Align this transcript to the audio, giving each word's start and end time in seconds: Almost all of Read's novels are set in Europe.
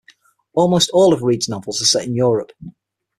Almost 0.53 0.89
all 0.95 1.13
of 1.13 1.21
Read's 1.21 1.47
novels 1.47 1.79
are 1.79 1.85
set 1.85 2.07
in 2.07 2.15
Europe. 2.15 2.53